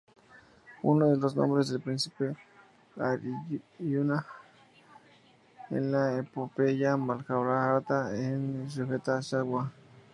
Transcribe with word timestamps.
Uno 0.81 1.09
de 1.11 1.17
los 1.17 1.35
nombres 1.35 1.69
del 1.69 1.79
príncipe 1.79 2.35
Áryuna 2.99 4.25
en 5.69 5.91
la 5.91 6.17
epopeya 6.17 6.97
"Majábharata" 6.97 8.11
es 8.15 8.73
Shuetá-ashuá. 8.79 9.71